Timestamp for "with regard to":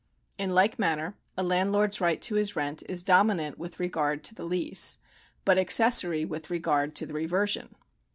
3.59-4.33, 6.25-7.05